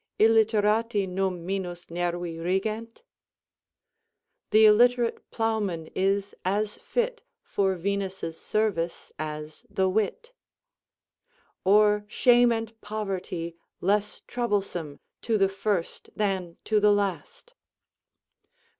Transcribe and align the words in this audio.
Illiterati 0.17 1.05
num 1.07 1.45
minus 1.45 1.91
nervi 1.91 2.39
rigent? 2.39 3.03
"Th' 4.49 4.55
illiterate 4.65 5.29
ploughman 5.29 5.91
is 5.93 6.33
as 6.43 6.77
fit 6.79 7.21
For 7.43 7.75
Venus' 7.75 8.41
service 8.41 9.11
as 9.19 9.63
the 9.69 9.87
wit:" 9.87 10.33
or 11.63 12.05
shame 12.07 12.51
and 12.51 12.81
poverty 12.81 13.55
less 13.79 14.23
troublesome 14.25 14.99
to 15.21 15.37
the 15.37 15.49
first 15.49 16.09
than 16.15 16.57
to 16.65 16.79
the 16.79 16.91
last? 16.91 17.53